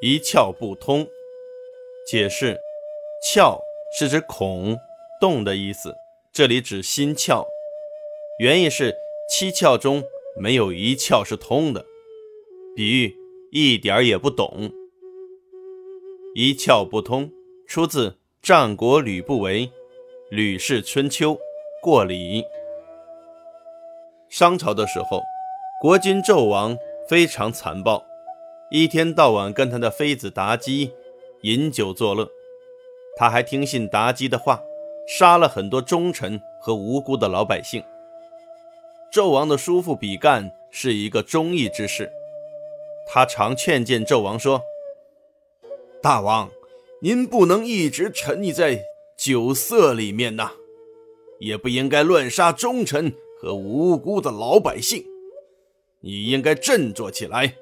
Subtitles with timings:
[0.00, 1.06] 一窍不通。
[2.06, 2.60] 解释：
[3.24, 3.58] 窍
[3.98, 4.78] 是指孔、
[5.20, 5.96] 洞的意思，
[6.32, 7.44] 这里指心窍。
[8.38, 8.94] 原意是
[9.30, 10.04] 七窍中
[10.36, 11.84] 没有一窍是通的，
[12.76, 13.16] 比喻
[13.50, 14.70] 一点也不懂。
[16.34, 17.32] 一窍不通
[17.66, 19.66] 出自战国吕不韦
[20.28, 21.34] 《吕氏春秋·
[21.82, 22.42] 过礼》。
[24.28, 25.22] 商朝的时候，
[25.80, 26.76] 国君纣王
[27.08, 28.05] 非常残暴，
[28.70, 30.92] 一天到晚跟他的妃子妲己
[31.42, 32.28] 饮酒作乐。
[33.16, 34.62] 他还听信妲己的话，
[35.06, 37.82] 杀了很多忠臣和无辜的老百姓。
[39.12, 42.10] 纣王的叔父比干是一个忠义之士，
[43.06, 44.62] 他常劝谏纣王说
[46.02, 46.50] ：“大王，
[47.00, 48.82] 您不能一直沉溺在
[49.16, 50.52] 酒色里面呐，
[51.38, 55.04] 也不应该乱杀忠臣。”和无辜的老百姓，
[56.00, 57.54] 你应该振作起来，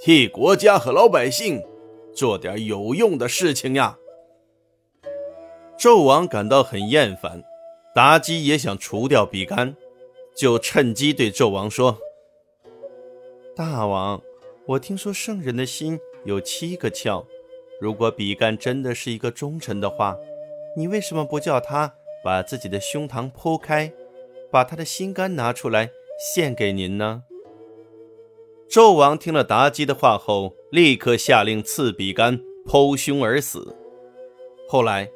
[0.00, 1.62] 替国家和老百姓
[2.14, 3.98] 做点有用的事情呀！
[5.78, 7.42] 纣王感到很厌烦，
[7.94, 9.76] 妲己也想除掉比干，
[10.36, 11.98] 就趁机对纣王说
[13.54, 14.22] ：“大王，
[14.66, 17.24] 我听说圣人的心有七个窍，
[17.80, 20.16] 如果比干真的是一个忠臣的话，
[20.76, 23.92] 你为什么不叫他把自己的胸膛剖开？”
[24.50, 27.24] 把他的心肝拿出来献给您呢。
[28.70, 33.74] 纣王听了妲己的话后，立刻下令赐比干剖胸而死。
[34.68, 35.08] 后来，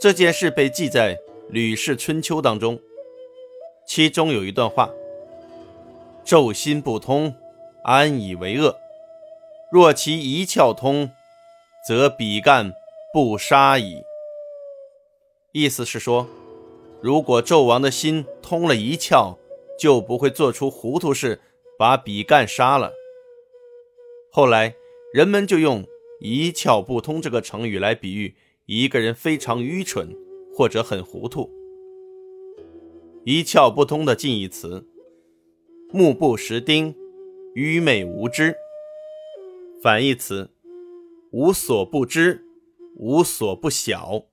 [0.00, 1.14] 这件事被记在
[1.50, 2.80] 《吕氏春秋》当中，
[3.86, 4.90] 其中有一段话
[6.24, 7.34] ：“纣心不通，
[7.84, 8.74] 安以为恶？
[9.70, 11.10] 若其一窍通，
[11.86, 12.72] 则比干
[13.12, 14.02] 不杀矣。”
[15.52, 16.26] 意思是说。
[17.02, 19.36] 如果纣王的心通了一窍，
[19.78, 21.40] 就不会做出糊涂事，
[21.78, 22.92] 把比干杀了。
[24.30, 24.74] 后来
[25.12, 25.84] 人们就用
[26.20, 28.34] “一窍不通”这个成语来比喻
[28.66, 30.14] 一个人非常愚蠢
[30.54, 31.50] 或者很糊涂。
[33.24, 34.86] 一窍不通的近义词：
[35.90, 36.94] 目不识丁，
[37.54, 38.54] 愚昧无知。
[39.82, 40.50] 反义词：
[41.32, 42.44] 无所不知，
[42.96, 44.26] 无所不晓。